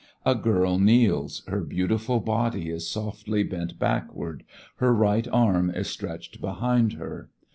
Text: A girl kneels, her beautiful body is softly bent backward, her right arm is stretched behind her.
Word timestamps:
A 0.25 0.33
girl 0.33 0.79
kneels, 0.79 1.43
her 1.47 1.59
beautiful 1.61 2.19
body 2.19 2.71
is 2.71 2.89
softly 2.89 3.43
bent 3.43 3.77
backward, 3.77 4.41
her 4.77 4.95
right 4.95 5.27
arm 5.31 5.69
is 5.69 5.91
stretched 5.91 6.41
behind 6.41 6.93
her. 6.93 7.29